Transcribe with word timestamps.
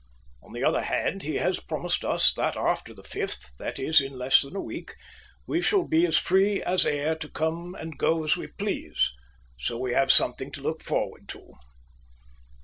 On 0.41 0.51
the 0.53 0.63
other 0.63 0.81
hand, 0.81 1.21
he 1.21 1.35
has 1.35 1.59
promised 1.59 2.03
us 2.03 2.33
that 2.33 2.57
after 2.57 2.91
the 2.91 3.03
fifth 3.03 3.51
that 3.59 3.77
is, 3.77 4.01
in 4.01 4.13
less 4.17 4.41
than 4.41 4.55
a 4.55 4.59
week 4.59 4.95
we 5.45 5.61
shall 5.61 5.83
be 5.83 6.07
as 6.07 6.17
free 6.17 6.59
as 6.63 6.87
air 6.87 7.13
to 7.13 7.29
come 7.29 7.75
or 7.75 7.85
go 7.95 8.23
as 8.23 8.35
we 8.35 8.47
please, 8.47 9.11
so 9.59 9.77
we 9.77 9.93
have 9.93 10.11
something 10.11 10.51
to 10.53 10.61
look 10.61 10.81
forward 10.81 11.29
to. 11.29 11.53